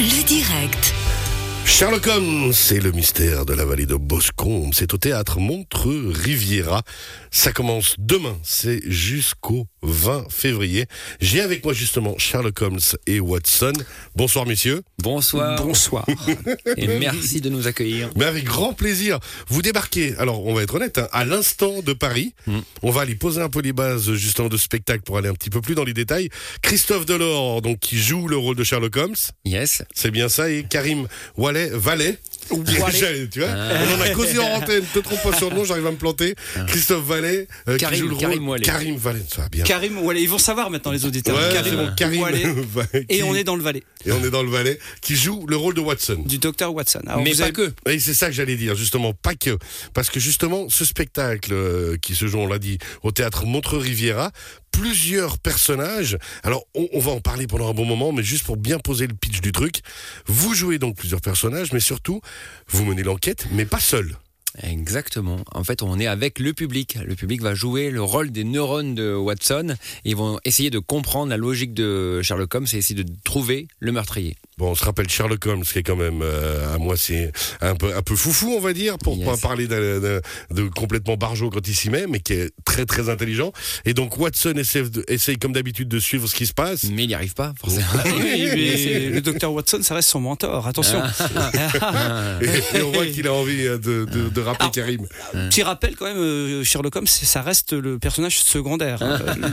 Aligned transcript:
Le 0.00 0.24
direct. 0.24 0.94
Sherlock 1.64 2.06
Holmes, 2.06 2.52
c'est 2.52 2.78
le 2.78 2.92
mystère 2.92 3.44
de 3.44 3.52
la 3.52 3.64
vallée 3.64 3.84
de 3.84 3.96
Boscombe. 3.96 4.72
C'est 4.72 4.94
au 4.94 4.96
théâtre 4.96 5.40
Montreux 5.40 6.12
Riviera. 6.14 6.82
Ça 7.32 7.50
commence 7.50 7.96
demain. 7.98 8.38
C'est 8.44 8.80
jusqu'au 8.88 9.66
20 9.82 10.30
février. 10.30 10.86
J'ai 11.20 11.40
avec 11.40 11.64
moi 11.64 11.72
justement 11.72 12.16
Sherlock 12.18 12.60
Holmes 12.62 12.80
et 13.06 13.20
Watson. 13.20 13.72
Bonsoir 14.16 14.46
messieurs. 14.46 14.82
Bonsoir. 15.02 15.62
Bonsoir. 15.62 16.06
Et 16.76 16.86
merci 16.86 17.40
de 17.40 17.48
nous 17.48 17.66
accueillir. 17.66 18.10
Mais 18.16 18.24
avec 18.24 18.44
grand 18.44 18.72
plaisir. 18.72 19.18
Vous 19.48 19.62
débarquez, 19.62 20.14
alors 20.18 20.44
on 20.46 20.54
va 20.54 20.62
être 20.62 20.74
honnête, 20.74 20.98
hein, 20.98 21.08
à 21.12 21.24
l'instant 21.24 21.82
de 21.82 21.92
Paris. 21.92 22.34
Mm. 22.46 22.58
On 22.82 22.90
va 22.90 23.02
aller 23.02 23.14
poser 23.14 23.40
un 23.40 23.48
peu 23.48 23.60
les 23.60 23.72
bases 23.72 24.12
justement 24.14 24.48
de 24.48 24.56
spectacle 24.56 25.02
pour 25.02 25.18
aller 25.18 25.28
un 25.28 25.34
petit 25.34 25.50
peu 25.50 25.60
plus 25.60 25.74
dans 25.74 25.84
les 25.84 25.94
détails. 25.94 26.28
Christophe 26.62 27.06
Delors, 27.06 27.62
donc 27.62 27.78
qui 27.78 27.98
joue 27.98 28.28
le 28.28 28.36
rôle 28.36 28.56
de 28.56 28.64
Sherlock 28.64 28.96
Holmes. 28.96 29.14
Yes. 29.44 29.82
C'est 29.94 30.10
bien 30.10 30.28
ça. 30.28 30.50
Et 30.50 30.64
Karim 30.64 31.06
Wallet, 31.36 31.70
Vallet. 31.72 32.18
Wallet. 32.50 33.28
tu 33.30 33.40
vois, 33.40 33.48
Ah. 33.50 33.72
on 33.90 33.98
en 33.98 34.00
a 34.02 34.08
causé 34.10 34.38
en 34.38 34.46
antenne. 34.54 34.84
Te 34.92 34.98
trompe 35.00 35.22
pas 35.22 35.36
sur 35.36 35.50
le 35.50 35.56
nom, 35.56 35.64
j'arrive 35.64 35.86
à 35.86 35.90
me 35.90 35.96
planter. 35.96 36.34
Christophe 36.66 37.04
Vallet, 37.04 37.46
euh, 37.68 37.76
qui 37.76 37.84
Karim- 37.84 37.98
joue 38.00 38.08
le 38.08 38.14
rôle. 38.14 38.20
Karim 38.20 38.48
Wallet. 38.48 38.64
Karim 38.64 38.96
Vallet, 38.96 39.22
ça 39.34 39.42
va 39.42 39.48
bien. 39.48 39.64
Karim 39.64 39.98
Ouallet, 39.98 40.22
ils 40.22 40.28
vont 40.28 40.38
savoir 40.38 40.70
maintenant 40.70 40.92
les 40.92 41.04
auditeurs. 41.04 41.36
Ouais, 41.36 41.52
Karim, 41.52 41.94
Karim 41.96 42.22
Vallet, 42.22 43.04
et 43.08 43.16
qui- 43.18 43.22
on 43.22 43.34
est 43.34 43.44
dans 43.44 43.56
le 43.56 43.62
Valais 43.62 43.82
et 44.06 44.12
on 44.12 44.24
est 44.24 44.30
dans 44.30 44.42
le 44.42 44.50
Valais, 44.50 44.78
qui 45.00 45.16
joue 45.16 45.46
le 45.46 45.56
rôle 45.56 45.74
de 45.74 45.80
Watson. 45.80 46.22
du 46.26 46.38
docteur 46.38 46.72
Watson. 46.74 47.00
Alors, 47.06 47.22
Mais 47.22 47.32
pas 47.32 47.44
avez- 47.44 47.52
que. 47.52 47.72
Et 47.88 47.98
c'est 48.00 48.14
ça 48.14 48.26
que 48.26 48.32
j'allais 48.32 48.56
dire, 48.56 48.74
justement, 48.76 49.12
pas 49.12 49.34
que. 49.34 49.56
Parce 49.94 50.10
que 50.10 50.20
justement, 50.20 50.68
ce 50.68 50.84
spectacle 50.84 51.52
euh, 51.52 51.96
qui 52.00 52.14
se 52.14 52.26
joue, 52.26 52.38
on 52.38 52.46
l'a 52.46 52.58
dit, 52.58 52.78
au 53.02 53.10
théâtre 53.10 53.44
Montreux-Riviera, 53.46 54.32
plusieurs 54.70 55.38
personnages. 55.38 56.18
Alors, 56.42 56.64
on, 56.74 56.98
va 57.00 57.12
en 57.12 57.20
parler 57.20 57.46
pendant 57.46 57.68
un 57.68 57.74
bon 57.74 57.84
moment, 57.84 58.12
mais 58.12 58.22
juste 58.22 58.44
pour 58.44 58.56
bien 58.56 58.78
poser 58.78 59.06
le 59.06 59.14
pitch 59.14 59.40
du 59.40 59.52
truc. 59.52 59.80
Vous 60.26 60.54
jouez 60.54 60.78
donc 60.78 60.96
plusieurs 60.96 61.20
personnages, 61.20 61.72
mais 61.72 61.80
surtout, 61.80 62.20
vous 62.68 62.84
menez 62.84 63.02
l'enquête, 63.02 63.46
mais 63.52 63.64
pas 63.64 63.80
seul. 63.80 64.16
Exactement. 64.62 65.38
En 65.52 65.62
fait, 65.62 65.82
on 65.82 65.98
est 65.98 66.06
avec 66.06 66.38
le 66.38 66.52
public. 66.52 66.98
Le 67.04 67.14
public 67.14 67.42
va 67.42 67.54
jouer 67.54 67.90
le 67.90 68.02
rôle 68.02 68.30
des 68.30 68.44
neurones 68.44 68.94
de 68.94 69.14
Watson. 69.14 69.76
Ils 70.04 70.16
vont 70.16 70.38
essayer 70.44 70.70
de 70.70 70.78
comprendre 70.78 71.30
la 71.30 71.36
logique 71.36 71.74
de 71.74 72.22
Sherlock 72.22 72.54
Holmes 72.54 72.66
et 72.72 72.76
essayer 72.76 73.02
de 73.02 73.12
trouver 73.24 73.68
le 73.78 73.92
meurtrier. 73.92 74.36
Bon, 74.58 74.72
on 74.72 74.74
se 74.74 74.84
rappelle 74.84 75.08
Sherlock 75.08 75.46
Holmes, 75.46 75.62
qui 75.62 75.78
est 75.78 75.82
quand 75.84 75.94
même, 75.96 76.20
euh, 76.20 76.74
à 76.74 76.78
moi, 76.78 76.96
c'est 76.96 77.30
un 77.60 77.76
peu, 77.76 77.94
un 77.96 78.02
peu 78.02 78.16
foufou, 78.16 78.54
on 78.56 78.60
va 78.60 78.72
dire, 78.72 78.98
pour 78.98 79.16
Yes. 79.16 79.24
pas 79.24 79.36
parler 79.36 79.68
de, 79.68 80.20
complètement 80.74 81.16
barjot 81.16 81.48
quand 81.50 81.66
il 81.68 81.74
s'y 81.76 81.90
met, 81.90 82.06
mais 82.08 82.18
qui 82.18 82.32
est 82.32 82.50
très, 82.64 82.84
très 82.84 83.08
intelligent. 83.08 83.52
Et 83.84 83.94
donc, 83.94 84.18
Watson 84.18 84.54
essaie, 84.56 84.82
de- 84.82 85.04
essaye 85.08 85.36
comme 85.38 85.52
d'habitude 85.52 85.86
de 85.88 86.00
suivre 86.00 86.26
ce 86.28 86.34
qui 86.34 86.44
se 86.46 86.52
passe. 86.52 86.84
Mais 86.90 87.04
il 87.04 87.06
n'y 87.06 87.14
arrive 87.14 87.34
pas, 87.34 87.52
forcément. 87.60 87.86
Oui, 88.04 88.48
mais 88.52 89.10
le 89.10 89.20
docteur 89.20 89.52
Watson, 89.52 89.78
ça 89.82 89.94
reste 89.94 90.08
son 90.10 90.20
mentor. 90.20 90.66
Attention. 90.66 91.02
Et, 92.42 92.78
et 92.78 92.82
on 92.82 92.90
voit 92.92 93.06
qu'il 93.06 93.26
a 93.28 93.32
envie 93.32 93.66
euh, 93.66 93.78
de, 93.78 94.04
de, 94.04 94.28
de 94.28 94.40
rappeler 94.40 94.66
Ah. 94.68 94.72
Karim. 94.74 95.06
Petit 95.50 95.62
rappel 95.62 95.94
quand 95.96 96.06
même, 96.06 96.16
euh, 96.18 96.64
Sherlock 96.64 96.96
Holmes, 96.96 97.06
ça 97.06 97.42
reste 97.42 97.72
le 97.72 97.98
personnage 97.98 98.38
secondaire. 98.40 98.98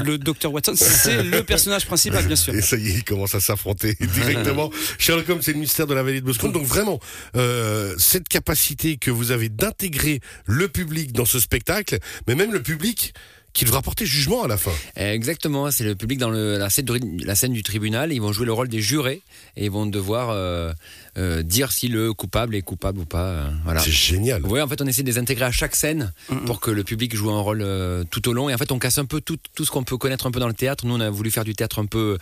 Le 0.03 0.17
docteur 0.17 0.52
Watson, 0.52 0.73
c'est 0.75 1.22
le 1.23 1.44
personnage 1.44 1.86
principal, 1.86 2.25
bien 2.25 2.36
sûr. 2.36 2.53
Et 2.56 2.62
ça 2.62 2.75
y 2.78 2.88
est, 2.88 2.94
il 2.95 3.03
commence 3.03 3.36
à 3.36 3.40
s'affronter 3.40 3.95
directement. 4.16 4.69
Sherlock 4.98 5.30
Holmes, 5.30 5.42
c'est 5.42 5.54
le 5.54 5.60
mystère 5.60 5.88
de 5.88 5.94
la 5.94 6.04
vallée 6.04 6.22
de 6.22 6.26
Boscombe. 6.26 6.54
Donc 6.54 6.66
vraiment, 6.66 7.00
euh, 7.36 7.96
cette 7.98 8.28
capacité 8.28 8.98
que 8.98 9.12
vous 9.12 9.32
avez 9.32 9.50
d'intégrer 9.50 10.20
le 10.46 10.68
public 10.68 11.12
dans 11.14 11.26
ce 11.26 11.40
spectacle, 11.40 12.00
mais 12.28 12.36
même 12.36 12.54
le 12.54 12.62
public 12.62 13.14
qui 13.56 13.64
devra 13.66 13.81
porter 13.81 14.06
jugement 14.06 14.44
à 14.44 14.48
la 14.48 14.58
fin. 14.58 14.72
Exactement. 14.98 15.72
C'est 15.72 15.86
le 15.86 15.95
public 15.95 16.20
dans 16.20 16.30
le- 16.30 16.58
la, 16.58 16.70
scène 16.70 16.86
de- 16.86 17.25
la 17.25 17.36
scène 17.36 17.53
du 17.53 17.64
tribunal. 17.64 18.12
Ils 18.12 18.20
vont 18.22 18.34
jouer 18.34 18.45
le 18.45 18.52
rôle 18.53 18.67
des 18.67 18.81
jurés 18.81 19.22
et 19.56 19.66
ils 19.66 19.72
vont 19.72 19.86
devoir 19.86 20.30
euh, 20.31 20.73
euh, 21.17 21.42
dire 21.42 21.72
si 21.72 21.88
le 21.88 22.14
coupable 22.14 22.53
est 22.56 22.62
coupable 22.62 23.00
ou 23.00 23.06
pas. 23.06 23.23
euh, 23.30 23.47
voilà. 23.64 23.80
C'est 23.80 23.92
génial. 23.92 24.42
Oui, 24.45 24.62
en 24.62 24.67
fait, 24.67 24.81
on 24.81 24.86
essaie 24.86 25.03
de 25.03 25.08
les 25.08 25.17
intégrer 25.17 25.45
à 25.45 25.52
chaque 25.52 25.75
scène 25.75 26.12
pour 26.46 26.59
que 26.59 26.69
le 26.69 26.84
public 26.84 27.16
joue 27.16 27.31
un 27.31 27.40
rôle 27.40 27.62
euh, 27.62 28.03
tout 28.12 28.28
au 28.28 28.34
long. 28.34 28.50
Et 28.50 28.53
en 28.53 28.57
fait, 28.57 28.74
on 28.74 28.78
casse 28.80 28.97
un 28.97 29.06
peu 29.06 29.22
tout, 29.22 29.38
tout 29.56 29.63
ce 29.63 29.72
qu'on 29.72 29.84
peut 29.85 29.97
connaître 29.97 30.28
un 30.28 30.31
peu 30.31 30.41
dans 30.41 30.50
le 30.50 30.53
théâtre. 30.53 30.85
Nous, 30.85 30.94
on 30.94 31.00
a 31.00 31.09
voulu 31.09 31.31
faire 31.31 31.46
du 31.46 31.56
théâtre 31.56 31.80
un 31.80 31.85
peu 31.85 32.18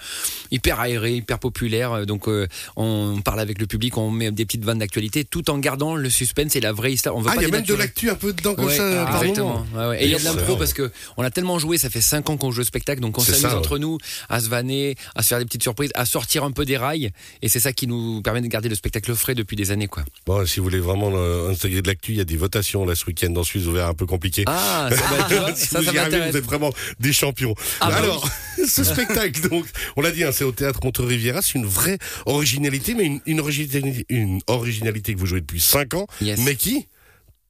hyper 0.51 0.79
aéré, 0.79 1.15
hyper 1.15 1.39
populaire. 1.39 2.05
Donc, 2.05 2.27
euh, 2.27 2.47
on 2.75 3.21
parle 3.25 3.39
avec 3.39 3.59
le 3.59 3.65
public, 3.65 3.97
on 3.97 4.11
met 4.11 4.31
des 4.31 4.45
petites 4.45 4.63
vannes 4.63 4.77
d'actualité, 4.79 5.25
tout 5.25 5.49
en 5.49 5.57
gardant 5.57 5.95
le 5.95 6.09
suspense 6.11 6.55
et 6.55 6.59
la 6.61 6.71
vraie 6.73 6.93
histoire. 6.93 7.15
On 7.15 7.21
veut 7.21 7.31
Ah, 7.31 7.35
il 7.37 7.41
y 7.41 7.45
a 7.45 7.47
même 7.49 7.63
de 7.63 7.73
l'actu 7.73 8.11
un 8.11 8.15
peu 8.15 8.33
dedans 8.33 8.53
comme 8.53 8.65
Ouais, 8.65 8.77
ça 8.77 9.05
par 9.05 9.23
exactement. 9.23 9.65
moment. 9.65 9.65
Ouais, 9.73 9.87
ouais. 9.97 10.03
Et 10.03 10.05
il 10.05 10.11
y 10.11 10.15
a 10.15 10.19
de 10.19 10.23
l'impro 10.25 10.55
parce 10.57 10.73
que 10.73 10.91
on 11.17 11.22
a 11.23 11.31
tellement 11.31 11.59
joué, 11.59 11.77
ça 11.77 11.89
fait 11.89 12.01
5 12.01 12.29
ans 12.29 12.37
qu'on 12.37 12.51
joue 12.51 12.61
au 12.61 12.65
spectacle, 12.65 13.01
donc 13.01 13.17
on 13.17 13.21
s'amuse 13.21 13.45
entre 13.45 13.77
nous 13.77 13.97
à 14.29 14.39
se 14.39 14.49
vanner, 14.49 14.95
à 15.15 15.23
se 15.23 15.29
faire 15.29 15.39
des 15.39 15.45
petites 15.45 15.63
surprises, 15.63 15.91
à 15.95 16.05
sortir 16.05 16.43
un 16.43 16.51
peu 16.51 16.65
des 16.65 16.77
rails. 16.77 17.11
Et 17.41 17.49
c'est 17.49 17.59
ça 17.59 17.73
qui 17.73 17.87
nous 17.87 18.21
permet 18.21 18.41
de 18.41 18.47
garder 18.47 18.69
le 18.69 18.75
spectacle 18.75 19.13
frais 19.15 19.35
depuis 19.35 19.55
des 19.55 19.71
années, 19.71 19.87
quoi. 19.87 20.03
Bon, 20.25 20.45
si 20.45 20.59
vous 20.59 20.63
voulez 20.65 20.79
vraiment 20.79 21.11
euh, 21.13 21.51
intégrer 21.51 21.81
de 21.81 21.87
l'actu, 21.87 22.11
il 22.11 22.17
y 22.17 22.21
a 22.21 22.25
des 22.25 22.37
votations 22.37 22.85
là 22.85 22.95
ce 22.95 23.05
week-end 23.05 23.33
en 23.35 23.43
Suisse, 23.43 23.63
vous 23.63 23.71
verrez 23.73 23.89
un 23.89 23.93
peu 23.93 24.05
compliqué. 24.05 24.43
Ah, 24.47 24.89
ça, 24.91 24.95
bah, 25.09 25.25
tu 25.29 25.35
vois, 25.35 25.55
Si 25.55 25.67
ça, 25.67 25.79
vous 25.79 25.85
ça 25.85 25.93
y 25.93 25.97
arrivez, 25.97 26.31
vous 26.31 26.37
êtes 26.37 26.45
vraiment 26.45 26.71
des 26.99 27.13
champions. 27.13 27.55
Ah, 27.79 27.89
bah 27.89 27.97
Alors, 27.97 28.27
ce 28.67 28.83
spectacle, 28.83 29.49
donc, 29.49 29.65
on 29.95 30.01
l'a 30.01 30.11
dit, 30.11 30.23
hein, 30.23 30.31
c'est 30.31 30.43
au 30.43 30.51
théâtre 30.51 30.79
Montreux-Riviera, 30.83 31.41
c'est 31.41 31.55
une 31.55 31.65
vraie 31.65 31.97
originalité, 32.25 32.93
mais 32.95 33.05
une, 33.05 33.19
une 33.25 33.39
originalité, 33.39 34.05
une 34.09 34.39
originalité 34.47 35.13
que 35.13 35.19
vous 35.19 35.25
jouez 35.25 35.41
depuis 35.41 35.61
5 35.61 35.93
ans, 35.95 36.07
Yes. 36.21 36.39
mais 36.39 36.55
qui 36.55 36.87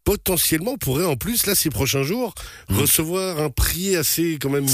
potentiellement 0.03 0.77
pourrait 0.77 1.05
en 1.05 1.15
plus 1.15 1.45
là 1.45 1.55
ces 1.55 1.69
prochains 1.69 2.03
jours 2.03 2.33
Mm. 2.69 2.77
recevoir 2.79 3.39
un 3.41 3.49
prix 3.49 3.95
assez 3.95 4.37
quand 4.41 4.49
même 4.49 4.65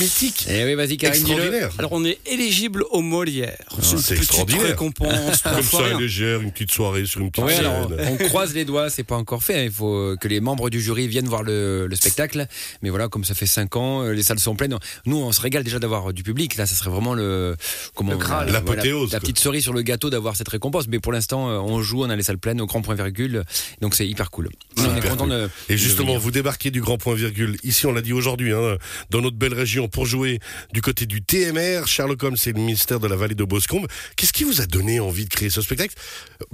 mythique 0.00 0.46
Eh 0.50 0.64
oui, 0.64 0.74
vas-y, 0.74 0.96
Karine, 0.96 1.20
extraordinaire 1.22 1.70
Alors, 1.78 1.92
on 1.92 2.04
est 2.04 2.18
éligible 2.26 2.84
au 2.90 3.00
Molière. 3.00 3.56
c'est 3.80 3.92
une 3.92 3.98
c'est 3.98 4.14
petite 4.14 4.18
extraordinaire. 4.24 4.66
récompense. 4.66 5.42
comme 5.42 5.62
ça 5.62 5.98
légère 5.98 6.40
une 6.40 6.52
petite 6.52 6.70
soirée 6.72 7.06
sur 7.06 7.20
une 7.20 7.30
petite 7.30 7.44
Ouais, 7.44 7.54
scène 7.54 7.66
alors, 7.66 7.90
on 8.10 8.16
croise 8.28 8.54
les 8.54 8.64
doigts, 8.64 8.90
c'est 8.90 9.02
pas 9.04 9.16
encore 9.16 9.42
fait. 9.42 9.60
hein. 9.60 9.64
Il 9.64 9.70
faut 9.70 10.14
que 10.20 10.28
les 10.28 10.40
membres 10.40 10.68
du 10.70 10.80
jury 10.80 11.06
viennent 11.08 11.28
voir 11.28 11.42
le, 11.42 11.86
le 11.86 11.96
spectacle. 11.96 12.46
Mais 12.82 12.90
voilà, 12.90 13.08
comme 13.08 13.24
ça 13.24 13.34
fait 13.34 13.46
5 13.46 13.76
ans, 13.76 14.02
euh, 14.02 14.12
les 14.12 14.22
salles 14.22 14.38
sont 14.38 14.56
pleines. 14.56 14.76
Nous, 15.06 15.16
on 15.16 15.32
se 15.32 15.40
régale 15.40 15.64
déjà 15.64 15.78
d'avoir 15.78 16.12
du 16.12 16.22
public. 16.22 16.56
Là, 16.56 16.66
ça 16.66 16.74
serait 16.74 16.90
vraiment 16.90 17.14
le, 17.14 17.56
comment, 17.94 18.12
Le 18.12 18.18
Graal. 18.18 18.48
euh, 18.48 18.52
L'apothéose, 18.52 19.10
la, 19.10 19.16
la 19.16 19.20
quoi. 19.20 19.20
petite 19.20 19.38
cerise 19.38 19.62
sur 19.62 19.72
le 19.72 19.82
gâteau 19.82 20.10
d'avoir 20.10 20.36
cette 20.36 20.48
récompense. 20.48 20.86
Mais 20.88 20.98
pour 21.00 21.12
l'instant, 21.12 21.48
euh, 21.50 21.58
on 21.58 21.80
joue, 21.82 22.04
on 22.04 22.10
a 22.10 22.16
les 22.16 22.22
salles 22.22 22.38
pleines 22.38 22.60
au 22.60 22.66
grand 22.66 22.82
point 22.82 22.94
virgule. 22.94 23.44
Donc 23.80 23.94
c'est 23.94 24.06
hyper 24.06 24.30
cool. 24.30 24.48
On 24.86 24.96
est 24.96 25.08
content 25.08 25.26
de. 25.26 25.48
Et 25.68 25.76
justement, 25.76 26.16
vous 26.18 26.30
débarquez 26.30 26.70
du 26.70 26.80
grand 26.80 26.98
point 26.98 27.14
virgule. 27.14 27.56
Ici, 27.64 27.86
on 27.86 27.92
l'a 27.92 28.02
dit 28.02 28.12
aujourd'hui, 28.12 28.52
hein, 28.52 28.76
dans 29.10 29.20
notre 29.20 29.36
belle 29.36 29.54
région, 29.54 29.88
pour 29.88 30.06
jouer 30.06 30.38
du 30.72 30.80
côté 30.82 31.06
du 31.06 31.22
TMR. 31.22 31.86
Sherlock 31.86 32.22
Holmes, 32.22 32.36
c'est 32.36 32.52
le 32.52 32.58
ministère 32.60 33.00
de 33.00 33.06
la 33.08 33.16
vallée 33.16 33.34
de 33.34 33.44
Boscombe. 33.44 33.86
Qu'est-ce 34.16 34.32
qui 34.32 34.44
vous 34.44 34.60
a 34.60 34.66
donné 34.66 35.00
envie 35.00 35.24
de 35.24 35.30
créer 35.30 35.50
ce 35.50 35.60
spectacle? 35.62 35.94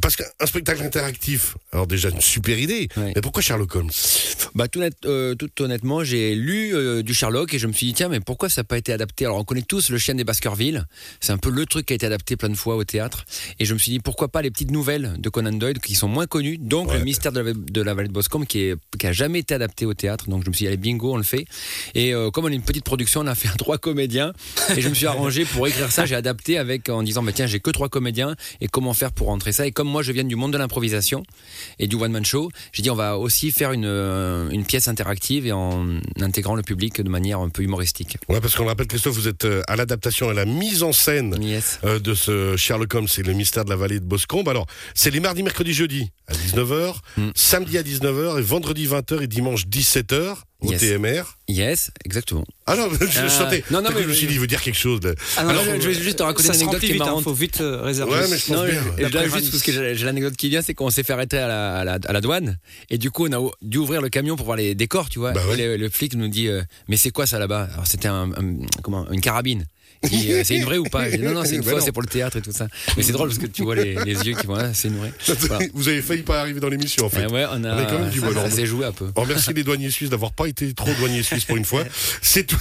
Parce 0.00 0.16
qu'un 0.16 0.46
spectacle 0.46 0.82
interactif, 0.82 1.56
alors 1.72 1.86
déjà 1.86 2.08
une 2.10 2.20
super 2.20 2.58
idée. 2.58 2.88
Mais 2.96 3.20
pourquoi 3.22 3.42
Sherlock 3.42 3.74
Holmes? 3.76 3.90
Bah, 4.54 4.68
tout, 4.68 4.80
net- 4.80 4.94
euh, 5.04 5.34
tout 5.34 5.50
honnêtement, 5.60 6.04
j'ai 6.04 6.34
lu 6.34 6.74
euh, 6.74 7.02
du 7.02 7.14
Sherlock 7.14 7.52
et 7.54 7.58
je 7.58 7.66
me 7.66 7.72
suis 7.72 7.86
dit, 7.86 7.94
tiens, 7.94 8.08
mais 8.08 8.20
pourquoi 8.20 8.48
ça 8.48 8.60
n'a 8.60 8.64
pas 8.64 8.78
été 8.78 8.92
adapté? 8.92 9.24
Alors, 9.24 9.38
on 9.38 9.44
connaît 9.44 9.62
tous 9.62 9.90
le 9.90 9.98
chien 9.98 10.14
des 10.14 10.24
Baskerville. 10.24 10.84
C'est 11.20 11.32
un 11.32 11.38
peu 11.38 11.50
le 11.50 11.66
truc 11.66 11.86
qui 11.86 11.92
a 11.92 11.96
été 11.96 12.06
adapté 12.06 12.36
plein 12.36 12.48
de 12.48 12.54
fois 12.56 12.76
au 12.76 12.84
théâtre. 12.84 13.24
Et 13.58 13.64
je 13.64 13.74
me 13.74 13.78
suis 13.78 13.90
dit, 13.92 13.98
pourquoi 14.00 14.28
pas 14.28 14.42
les 14.42 14.50
petites 14.50 14.70
nouvelles 14.70 15.14
de 15.18 15.28
Conan 15.28 15.52
Doyle 15.52 15.78
qui 15.80 15.94
sont 15.94 16.08
moins 16.08 16.26
connues. 16.26 16.58
Donc, 16.58 16.88
Ouais. 16.88 16.98
le 16.98 17.04
mystère 17.04 17.32
de 17.32 17.40
la, 17.40 17.52
de 17.54 17.82
la 17.82 17.94
vallée 17.94 18.08
de 18.08 18.12
Boscombe 18.14 18.46
qui, 18.46 18.60
est, 18.60 18.76
qui 18.98 19.06
a 19.06 19.12
jamais 19.12 19.40
été 19.40 19.54
adapté 19.54 19.84
au 19.84 19.92
théâtre. 19.92 20.28
Donc, 20.30 20.42
je 20.44 20.48
me 20.48 20.54
suis 20.54 20.64
dit, 20.64 20.68
allez, 20.68 20.76
bingo, 20.78 21.12
on 21.12 21.16
le 21.18 21.22
fait. 21.22 21.44
Et 21.94 22.14
euh, 22.14 22.30
comme 22.30 22.46
on 22.46 22.48
est 22.48 22.54
une 22.54 22.62
petite 22.62 22.84
production, 22.84 23.20
on 23.20 23.26
a 23.26 23.34
fait 23.34 23.48
trois 23.58 23.76
comédiens. 23.78 24.32
Et 24.76 24.80
je 24.80 24.88
me 24.88 24.94
suis 24.94 25.06
arrangé 25.06 25.44
pour 25.44 25.66
écrire 25.66 25.90
ça. 25.92 26.06
J'ai 26.06 26.14
adapté 26.14 26.56
avec 26.56 26.88
en 26.88 27.02
disant, 27.02 27.22
bah, 27.22 27.32
tiens, 27.34 27.46
j'ai 27.46 27.60
que 27.60 27.70
trois 27.70 27.88
comédiens. 27.90 28.34
Et 28.62 28.68
comment 28.68 28.94
faire 28.94 29.12
pour 29.12 29.26
rentrer 29.26 29.52
ça? 29.52 29.66
Et 29.66 29.72
comme 29.72 29.88
moi, 29.88 30.02
je 30.02 30.12
viens 30.12 30.24
du 30.24 30.36
monde 30.36 30.52
de 30.52 30.58
l'improvisation 30.58 31.22
et 31.78 31.86
du 31.88 31.96
one-man 31.96 32.24
show, 32.24 32.50
j'ai 32.72 32.82
dit, 32.82 32.90
on 32.90 32.94
va 32.94 33.18
aussi 33.18 33.50
faire 33.50 33.72
une, 33.72 33.84
euh, 33.86 34.48
une 34.50 34.64
pièce 34.64 34.88
interactive 34.88 35.46
et 35.46 35.52
en 35.52 35.86
intégrant 36.20 36.54
le 36.54 36.62
public 36.62 37.00
de 37.02 37.08
manière 37.08 37.40
un 37.40 37.48
peu 37.48 37.62
humoristique. 37.62 38.16
Ouais, 38.28 38.40
parce 38.40 38.54
qu'on 38.54 38.62
le 38.62 38.68
rappelle, 38.68 38.86
Christophe, 38.86 39.14
vous 39.14 39.28
êtes 39.28 39.44
euh, 39.44 39.62
à 39.68 39.76
l'adaptation, 39.76 40.28
à 40.28 40.34
la 40.34 40.44
mise 40.44 40.82
en 40.82 40.92
scène 40.92 41.36
Yes. 41.42 41.80
de 41.82 42.14
ce 42.14 42.56
Sherlock 42.56 42.94
Holmes, 42.94 43.08
c'est 43.08 43.22
le 43.26 43.32
mystère 43.32 43.64
de 43.64 43.70
la 43.70 43.76
vallée 43.76 43.98
de 44.00 44.04
Boscombe. 44.04 44.48
Alors, 44.48 44.66
c'est 44.94 45.10
les 45.10 45.20
mardis, 45.20 45.42
mercredis, 45.42 45.72
jeudi 45.74 46.10
à 46.28 46.32
19h, 46.34 46.94
Mm. 47.16 47.30
samedi 47.34 47.76
à 47.78 47.82
19h 47.82 48.03
et 48.38 48.42
vendredi 48.42 48.86
20h 48.86 49.22
et 49.22 49.26
dimanche 49.26 49.66
17h 49.66 50.36
au 50.60 50.70
Yes. 50.70 50.80
TMR. 50.80 51.24
Yes, 51.48 51.90
exactement. 52.06 52.44
Ah 52.66 52.74
non, 52.76 52.88
je 52.98 53.04
Euh, 53.04 53.28
sentais. 53.28 53.62
non, 53.70 53.82
non, 53.82 53.88
Peut-être 53.90 53.92
que 53.92 53.98
mais- 53.98 54.02
je 54.04 54.08
me 54.08 54.14
suis 54.14 54.26
dit, 54.26 54.34
il 54.34 54.40
veut 54.40 54.46
dire 54.46 54.62
quelque 54.62 54.78
chose. 54.78 55.00
là. 55.02 55.12
Ah 55.36 55.42
non, 55.44 55.50
Alors, 55.50 55.64
je 55.64 55.88
vais 55.88 55.94
juste 55.94 56.16
te 56.18 56.22
raconter 56.22 56.48
ça 56.48 56.54
une 56.54 56.60
anecdote 56.62 56.80
qui 56.80 56.92
est 56.92 56.94
hein, 56.94 57.04
marrante. 57.04 57.24
faut 57.24 57.34
vite 57.34 57.60
euh, 57.60 57.82
réserver. 57.82 58.12
Ouais, 58.12 58.26
mais 58.30 58.38
je 58.38 58.46
pense 58.46 58.56
Non, 58.56 58.64
bien. 58.64 58.72
je- 58.72 58.78
je 59.04 59.08
D'après 59.10 59.28
dois 59.28 59.38
juste 59.38 59.50
parce 59.50 59.62
que 59.62 59.94
j'ai 59.94 60.04
l'anecdote 60.06 60.36
qui 60.36 60.48
vient, 60.48 60.62
c'est 60.62 60.72
qu'on 60.72 60.88
s'est 60.88 61.02
fait 61.02 61.12
arrêter 61.12 61.36
à 61.36 61.48
la, 61.48 61.76
à, 61.80 61.84
la, 61.84 61.98
à 62.02 62.12
la 62.12 62.20
douane 62.22 62.56
et 62.88 62.96
du 62.96 63.10
coup 63.10 63.26
on 63.28 63.32
a 63.32 63.50
dû 63.60 63.76
ouvrir 63.78 64.00
le 64.00 64.08
camion 64.08 64.36
pour 64.36 64.46
voir 64.46 64.56
les 64.56 64.74
décors, 64.74 65.10
tu 65.10 65.18
vois. 65.18 65.32
Bah 65.32 65.42
ouais. 65.50 65.56
le, 65.56 65.76
le 65.76 65.88
flic 65.90 66.14
nous 66.14 66.28
dit 66.28 66.48
euh, 66.48 66.62
mais 66.88 66.96
c'est 66.96 67.10
quoi 67.10 67.26
ça 67.26 67.38
là-bas? 67.38 67.68
Alors 67.74 67.86
c'était 67.86 68.08
un, 68.08 68.30
un- 68.32 68.56
comment 68.82 69.06
une 69.10 69.20
carabine. 69.20 69.64
Euh, 70.12 70.42
c'est 70.44 70.56
une 70.56 70.64
vraie 70.64 70.76
ou 70.76 70.84
pas? 70.84 71.08
Dis, 71.08 71.18
Non, 71.18 71.32
non, 71.32 71.44
c'est 71.46 71.54
une 71.54 71.62
Bah 71.64 71.72
c'est 71.82 71.92
pour 71.92 72.02
le 72.02 72.08
théâtre 72.08 72.36
et 72.36 72.42
tout 72.42 72.52
ça. 72.52 72.68
Mais 72.96 73.02
c'est 73.02 73.12
drôle 73.12 73.28
parce 73.28 73.38
que 73.38 73.46
tu 73.46 73.62
vois 73.62 73.74
les, 73.74 73.94
les 74.04 74.12
yeux 74.26 74.34
qui 74.34 74.46
vont, 74.46 74.54
ah, 74.56 74.74
c'est 74.74 74.88
une 74.88 74.98
vraie. 74.98 75.12
Voilà. 75.26 75.64
Vous 75.74 75.88
avez 75.88 76.02
failli 76.02 76.20
pas 76.22 76.40
arriver 76.40 76.60
dans 76.60 76.68
l'émission 76.68 77.06
en 77.06 77.08
fait. 77.08 77.24
Eh 77.26 77.32
ouais, 77.32 77.46
on 77.50 77.64
a, 77.64 77.74
On 77.74 77.78
a 77.78 77.84
quand 77.86 77.98
même 78.00 78.10
du 78.10 78.20
ça, 78.20 78.26
bol, 78.26 78.34
ça 78.34 78.42
on- 78.44 78.50
s'est 78.50 78.66
joué 78.66 78.84
un 78.84 78.92
peu. 78.92 79.10
On 79.16 79.22
remercie 79.22 79.54
les 79.54 79.64
douaniers 79.64 79.90
suisses 79.90 80.10
d'avoir 80.10 80.32
pas 80.32 80.43
été 80.46 80.72
trop 80.74 80.92
douaniers 80.98 81.22
suisses 81.22 81.44
pour 81.44 81.56
une 81.56 81.64
fois. 81.64 81.84
C'est 82.22 82.44
tout, 82.46 82.56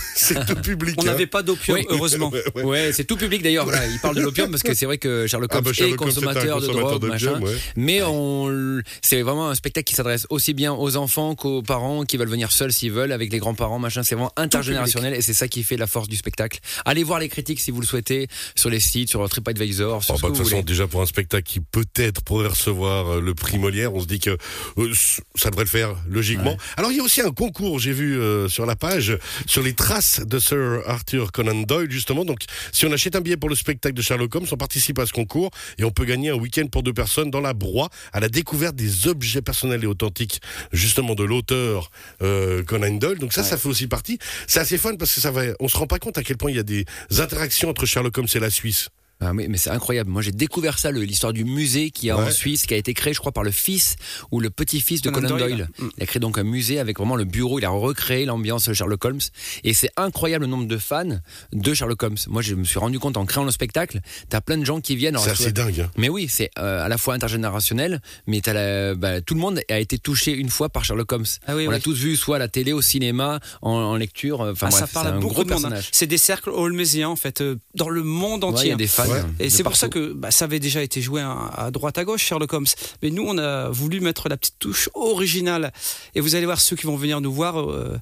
public. 0.63 0.95
On 0.97 1.01
hein. 1.01 1.05
n'avait 1.05 1.27
pas 1.27 1.43
d'opium, 1.43 1.77
Oui. 1.77 1.85
heureusement. 1.89 2.29
Ouais, 2.29 2.43
ouais. 2.55 2.63
Ouais, 2.63 2.91
c'est 2.93 3.03
tout 3.03 3.17
public 3.17 3.41
d'ailleurs. 3.43 3.65
Voilà, 3.65 3.85
il 3.87 3.99
parle 3.99 4.15
de 4.15 4.21
l'opium 4.21 4.49
parce 4.51 4.63
que 4.63 4.73
c'est 4.73 4.85
vrai 4.85 4.97
que 4.97 5.27
Sherlock 5.27 5.51
Ah 5.53 5.57
Holmes 5.57 5.65
bah, 5.65 5.71
est 5.71 5.73
Sherlock 5.73 6.01
un 6.01 6.05
consommateur 6.05 6.61
de 6.61 6.67
drogue, 6.67 7.05
machin. 7.05 7.39
ouais. 7.41 7.55
Mais 7.75 8.01
on, 8.03 8.81
c'est 9.01 9.21
vraiment 9.21 9.49
un 9.49 9.55
spectacle 9.55 9.85
qui 9.85 9.95
s'adresse 9.95 10.25
aussi 10.29 10.53
bien 10.53 10.73
aux 10.73 10.95
enfants 10.95 11.35
qu'aux 11.35 11.61
parents 11.61 12.03
qui 12.03 12.17
veulent 12.17 12.29
venir 12.29 12.51
seuls 12.51 12.71
s'ils 12.71 12.91
veulent, 12.91 13.11
avec 13.11 13.31
les 13.31 13.39
grands-parents, 13.39 13.79
machin. 13.79 14.03
C'est 14.03 14.15
vraiment 14.15 14.31
intergénérationnel 14.37 15.13
et 15.13 15.21
c'est 15.21 15.33
ça 15.33 15.47
qui 15.47 15.63
fait 15.63 15.77
la 15.77 15.87
force 15.87 16.07
du 16.07 16.15
spectacle. 16.15 16.59
Allez 16.85 17.03
voir 17.03 17.19
les 17.19 17.29
critiques 17.29 17.59
si 17.59 17.71
vous 17.71 17.81
le 17.81 17.87
souhaitez 17.87 18.27
sur 18.55 18.69
les 18.69 18.79
sites, 18.79 19.09
sur 19.09 19.27
TripAdvisor, 19.27 20.03
sur 20.03 20.13
Oh, 20.15 20.17
bah, 20.21 20.29
de 20.29 20.35
toute 20.35 20.43
façon, 20.45 20.61
déjà 20.61 20.87
pour 20.87 21.01
un 21.01 21.05
spectacle 21.05 21.43
qui 21.43 21.59
peut-être 21.59 22.21
pourrait 22.21 22.47
recevoir 22.47 23.13
euh, 23.15 23.21
le 23.21 23.33
prix 23.33 23.57
Molière, 23.57 23.93
on 23.93 23.99
se 23.99 24.05
dit 24.05 24.19
que 24.19 24.37
euh, 24.77 24.93
ça 25.35 25.49
devrait 25.49 25.63
le 25.65 25.69
faire 25.69 25.95
logiquement. 26.07 26.55
Alors 26.77 26.91
il 26.91 26.97
y 26.97 26.99
a 26.99 27.03
aussi 27.03 27.21
un 27.21 27.31
concours, 27.31 27.72
j'ai 27.79 27.93
vu 27.93 28.19
euh, 28.19 28.47
sur 28.47 28.65
la 28.65 28.75
page, 28.75 29.17
sur 29.45 29.63
les 29.63 29.73
traces 29.73 30.21
de 30.25 30.39
Sir 30.39 30.81
Arthur 30.85 31.31
Conan 31.31 31.63
Doyle 31.63 31.91
justement. 31.91 32.25
Donc 32.25 32.39
si 32.71 32.85
on 32.85 32.91
achète 32.91 33.15
un 33.15 33.21
billet 33.21 33.37
pour 33.37 33.49
le 33.49 33.55
spectacle 33.55 33.95
de 33.95 34.01
Sherlock 34.01 34.35
Holmes, 34.35 34.47
on 34.51 34.57
participe 34.57 34.99
à 34.99 35.05
ce 35.05 35.13
concours 35.13 35.51
et 35.77 35.83
on 35.83 35.91
peut 35.91 36.05
gagner 36.05 36.29
un 36.29 36.35
week-end 36.35 36.67
pour 36.67 36.83
deux 36.83 36.93
personnes 36.93 37.31
dans 37.31 37.41
la 37.41 37.53
broie 37.53 37.89
à 38.11 38.19
la 38.19 38.29
découverte 38.29 38.75
des 38.75 39.07
objets 39.07 39.41
personnels 39.41 39.83
et 39.83 39.87
authentiques 39.87 40.41
justement 40.71 41.15
de 41.15 41.23
l'auteur 41.23 41.91
euh, 42.21 42.63
Conan 42.63 42.95
Doyle. 42.95 43.19
Donc 43.19 43.33
ça, 43.33 43.43
ça 43.43 43.57
fait 43.57 43.69
aussi 43.69 43.87
partie. 43.87 44.19
C'est 44.47 44.59
assez 44.59 44.77
fun 44.77 44.95
parce 44.95 45.13
que 45.13 45.21
ça 45.21 45.31
va. 45.31 45.43
On 45.59 45.67
se 45.67 45.77
rend 45.77 45.87
pas 45.87 45.99
compte 45.99 46.17
à 46.17 46.23
quel 46.23 46.37
point 46.37 46.51
il 46.51 46.57
y 46.57 46.59
a 46.59 46.63
des 46.63 46.85
interactions 47.19 47.69
entre 47.69 47.85
Sherlock 47.85 48.17
Holmes 48.17 48.27
et 48.33 48.39
la 48.39 48.49
Suisse. 48.49 48.89
Ah 49.25 49.31
oui, 49.33 49.47
mais 49.49 49.57
c'est 49.57 49.69
incroyable. 49.69 50.09
Moi, 50.09 50.21
j'ai 50.21 50.31
découvert 50.31 50.77
ça, 50.79 50.91
l'histoire 50.91 51.33
du 51.33 51.45
musée 51.45 51.91
qui 51.91 52.09
a 52.09 52.17
Ouais. 52.17 52.23
en 52.27 52.31
Suisse, 52.31 52.65
qui 52.65 52.73
a 52.73 52.77
été 52.77 52.93
créé, 52.93 53.13
je 53.13 53.19
crois, 53.19 53.31
par 53.31 53.43
le 53.43 53.51
fils 53.51 53.95
ou 54.31 54.39
le 54.39 54.49
petit-fils 54.49 55.01
de 55.01 55.09
Conan 55.09 55.27
Conan 55.29 55.39
Doyle. 55.39 55.55
Doyle. 55.57 55.69
Mm. 55.79 55.89
Il 55.97 56.03
a 56.03 56.05
créé 56.05 56.19
donc 56.19 56.37
un 56.37 56.43
musée 56.43 56.79
avec 56.79 56.97
vraiment 56.97 57.15
le 57.15 57.23
bureau. 57.25 57.59
Il 57.59 57.65
a 57.65 57.69
recréé 57.69 58.25
l'ambiance 58.25 58.67
de 58.67 58.73
Sherlock 58.73 59.03
Holmes. 59.05 59.19
Et 59.63 59.73
c'est 59.73 59.89
incroyable 59.97 60.45
le 60.45 60.51
nombre 60.51 60.67
de 60.67 60.77
fans 60.77 61.19
de 61.53 61.73
Sherlock 61.73 62.03
Holmes. 62.03 62.17
Moi, 62.27 62.41
je 62.41 62.55
me 62.55 62.63
suis 62.65 62.79
rendu 62.79 62.99
compte 62.99 63.17
en 63.17 63.25
créant 63.25 63.43
le 63.45 63.51
spectacle, 63.51 63.99
t'as 64.29 64.41
plein 64.41 64.57
de 64.57 64.65
gens 64.65 64.81
qui 64.81 64.95
viennent. 64.95 65.17
C'est 65.17 65.29
assez 65.31 65.51
dingue. 65.51 65.81
hein. 65.81 65.91
mais 65.97 66.09
oui, 66.09 66.27
c'est 66.29 66.49
euh, 66.59 66.83
à 66.85 66.89
la 66.89 66.97
fois 66.97 67.13
intergénérationnel, 67.13 68.01
mais 68.27 68.41
t'as 68.41 68.53
la- 68.53 68.95
bah, 68.95 69.21
tout 69.21 69.33
le 69.35 69.39
monde 69.39 69.61
a 69.69 69.79
été 69.79 69.97
touché 69.97 70.31
une 70.33 70.49
fois 70.49 70.69
par 70.69 70.83
Sherlock 70.85 71.11
Holmes. 71.11 71.25
Ah 71.47 71.55
oui, 71.55 71.63
On 71.65 71.69
oui. 71.69 71.73
l'a 71.75 71.79
tous 71.79 71.93
vu, 71.97 72.15
soit 72.15 72.35
à 72.37 72.39
la 72.39 72.47
télé, 72.47 72.73
au 72.73 72.81
cinéma, 72.81 73.39
en, 73.61 73.71
en 73.71 73.95
lecture. 73.95 74.41
Enfin 74.41 74.67
Ah, 74.67 74.69
bref, 74.69 74.79
ça 74.81 74.87
parle 74.87 75.07
à 75.07 75.11
un 75.13 75.19
beaucoup 75.19 75.33
gros 75.35 75.43
de 75.43 75.49
monde. 75.49 75.59
hein. 75.65 75.69
personnage. 75.69 75.89
C'est 75.91 76.07
des 76.07 76.17
cercles 76.17 76.49
holmésiens 76.49 77.09
en 77.09 77.15
fait, 77.15 77.41
euh, 77.41 77.55
dans 77.75 77.89
le 77.89 78.03
monde 78.03 78.43
Ouais, 78.43 78.49
il 78.49 78.53
entier. 78.53 78.69
y 78.69 78.73
a 78.73 78.75
des 78.75 78.87
fans. 78.87 79.03
Ouais. 79.13 79.21
de 79.39 79.43
Et 79.45 79.49
c'est 79.49 79.63
pour 79.63 79.75
ça 79.75 79.87
que 79.89 80.13
bah, 80.13 80.31
ça 80.31 80.45
avait 80.45 80.59
déjà 80.59 80.81
été 80.81 81.01
joué 81.01 81.21
à, 81.21 81.31
à 81.55 81.71
droite 81.71 81.97
à 81.97 82.03
gauche, 82.03 82.23
Sherlock 82.23 82.51
Holmes. 82.53 82.65
Mais 83.01 83.09
nous, 83.09 83.23
on 83.27 83.37
a 83.37 83.69
voulu 83.69 83.99
mettre 84.01 84.29
la 84.29 84.37
petite 84.37 84.55
touche 84.59 84.89
originale. 84.93 85.71
Et 86.15 86.21
vous 86.21 86.35
allez 86.35 86.45
voir 86.45 86.59
ceux 86.61 86.75
qui 86.75 86.85
vont 86.85 86.95
venir 86.97 87.21
nous 87.21 87.33
voir. 87.33 87.59
euh, 87.59 87.97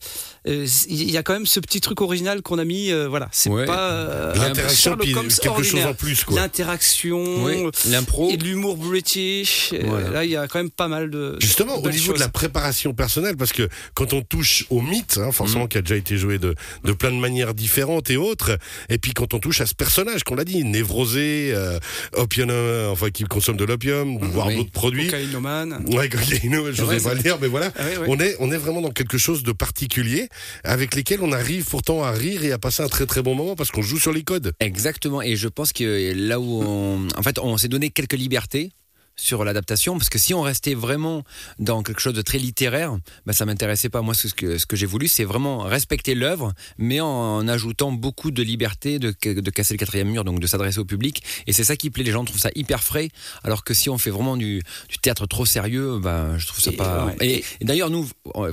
euh, 0.47 0.67
Il 0.89 1.09
y 1.11 1.17
a 1.17 1.23
quand 1.23 1.33
même 1.33 1.45
ce 1.45 1.59
petit 1.59 1.81
truc 1.81 2.01
original 2.01 2.41
qu'on 2.41 2.57
a 2.59 2.65
mis. 2.65 2.91
euh, 2.91 3.07
voilà, 3.07 3.29
c'est 3.31 3.49
Ouais. 3.49 3.65
pas 3.65 3.91
euh, 3.91 4.33
L'interaction, 4.35 4.91
Holmes 4.93 5.01
quelque 5.29 5.63
chose 5.63 5.85
en 5.85 5.93
plus. 5.93 6.25
L'interaction. 6.31 7.43
Oui, 7.43 7.63
l'impro. 7.89 8.31
L'humour 8.41 8.77
british. 8.77 9.71
Euh, 9.73 9.81
Voilà. 9.85 10.09
Là, 10.09 10.25
il 10.25 10.31
y 10.31 10.35
a 10.35 10.47
quand 10.47 10.59
même 10.59 10.69
pas 10.69 10.87
mal 10.87 11.09
de. 11.09 11.37
Justement, 11.39 11.75
au 11.77 11.89
niveau 11.89 12.13
de 12.13 12.19
la 12.19 12.29
préparation 12.29 12.93
personnelle, 12.93 13.35
parce 13.37 13.51
que 13.53 13.67
quand 13.93 14.13
on 14.13 14.21
touche 14.21 14.65
au 14.69 14.81
mythe, 14.81 15.17
hein, 15.17 15.31
forcément 15.31 15.67
qui 15.67 15.77
a 15.77 15.81
déjà 15.81 15.95
été 15.95 16.17
joué 16.17 16.37
de, 16.39 16.55
de 16.83 16.91
plein 16.93 17.11
de 17.11 17.17
manières 17.17 17.53
différentes 17.53 18.09
et 18.09 18.17
autres, 18.17 18.57
et 18.89 18.97
puis 18.97 19.13
quand 19.13 19.33
on 19.33 19.39
touche 19.39 19.61
à 19.61 19.65
ce 19.65 19.73
personnage 19.75 20.23
qu'on 20.23 20.35
l'a 20.35 20.43
dit, 20.45 20.63
névrosé, 20.63 21.00
euh, 21.05 21.79
opium, 22.13 22.49
euh, 22.49 22.89
enfin 22.91 23.09
qui 23.09 23.23
consomme 23.23 23.57
de 23.57 23.65
l'opium, 23.65 24.17
voire. 24.19 24.47
Oui. 24.47 24.57
d'autres 24.57 24.71
produits. 24.71 25.05
Cocaïnomane. 25.05 25.85
Ouais, 25.93 26.09
cocaïno, 26.09 26.71
je 26.71 26.83
Ouais, 26.83 26.95
vais 26.95 26.99
c'est 26.99 27.09
pas 27.09 27.13
le 27.15 27.21
dire, 27.21 27.37
mais 27.41 27.47
voilà. 27.47 27.71
Ah 27.77 27.83
ouais, 27.85 27.97
ouais. 27.97 28.05
On 28.07 28.19
est, 28.19 28.35
on 28.39 28.51
est 28.51 28.57
vraiment 28.57 28.81
dans 28.81 28.91
quelque 28.91 29.17
chose 29.17 29.43
de 29.43 29.51
particulier, 29.51 30.29
avec 30.63 30.95
lesquels 30.95 31.21
on 31.21 31.31
arrive 31.31 31.65
pourtant 31.65 32.03
à 32.03 32.11
rire 32.11 32.43
et 32.43 32.51
à 32.51 32.57
passer 32.57 32.83
un 32.83 32.87
très 32.87 33.05
très 33.05 33.21
bon 33.21 33.35
moment 33.35 33.55
parce 33.55 33.71
qu'on 33.71 33.81
joue 33.81 33.99
sur 33.99 34.13
les 34.13 34.23
codes. 34.23 34.53
Exactement, 34.59 35.21
et 35.21 35.35
je 35.35 35.47
pense 35.47 35.73
que 35.73 36.13
là 36.15 36.39
où 36.39 36.61
on, 36.63 37.07
en 37.17 37.21
fait, 37.23 37.39
on 37.39 37.57
s'est 37.57 37.67
donné 37.67 37.89
quelques 37.89 38.13
libertés 38.13 38.71
sur 39.15 39.43
l'adaptation, 39.43 39.97
parce 39.97 40.09
que 40.09 40.17
si 40.17 40.33
on 40.33 40.41
restait 40.41 40.73
vraiment 40.73 41.23
dans 41.59 41.83
quelque 41.83 42.01
chose 42.01 42.13
de 42.13 42.21
très 42.21 42.37
littéraire, 42.37 42.97
bah, 43.25 43.33
ça 43.33 43.45
m'intéressait 43.45 43.89
pas. 43.89 44.01
Moi, 44.01 44.13
ce 44.13 44.27
que, 44.33 44.57
ce 44.57 44.65
que 44.65 44.75
j'ai 44.75 44.85
voulu, 44.85 45.07
c'est 45.07 45.23
vraiment 45.23 45.59
respecter 45.59 46.15
l'œuvre, 46.15 46.53
mais 46.77 46.99
en, 47.01 47.47
ajoutant 47.47 47.91
beaucoup 47.91 48.31
de 48.31 48.41
liberté, 48.41 48.99
de, 48.99 49.13
de 49.23 49.49
casser 49.51 49.73
le 49.73 49.77
quatrième 49.77 50.09
mur, 50.09 50.23
donc 50.23 50.39
de 50.39 50.47
s'adresser 50.47 50.79
au 50.79 50.85
public. 50.85 51.23
Et 51.47 51.53
c'est 51.53 51.63
ça 51.63 51.75
qui 51.75 51.89
plaît. 51.89 52.03
Les 52.03 52.11
gens 52.11 52.25
trouvent 52.25 52.39
ça 52.39 52.49
hyper 52.55 52.83
frais, 52.83 53.09
alors 53.43 53.63
que 53.63 53.73
si 53.73 53.89
on 53.89 53.97
fait 53.97 54.09
vraiment 54.09 54.37
du, 54.37 54.61
du 54.89 54.97
théâtre 54.97 55.27
trop 55.27 55.45
sérieux, 55.45 55.99
bah, 55.99 56.37
je 56.37 56.47
trouve 56.47 56.59
ça 56.59 56.71
Et, 56.71 56.75
pas. 56.77 57.05
ouais. 57.05 57.15
Et, 57.21 57.45
et 57.59 57.65
d'ailleurs, 57.65 57.89
nous, 57.89 58.09